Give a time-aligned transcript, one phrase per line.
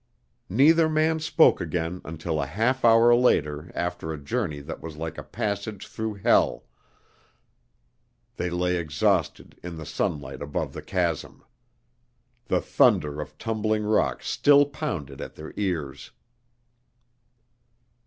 [0.49, 5.19] Neither man spoke again until a half hour later after a journey that was like
[5.19, 6.65] a passage through Hell,
[8.35, 11.43] they lay exhausted in the sunlight above the chasm.
[12.47, 16.09] The thunder of tumbling rock still pounded at their ears.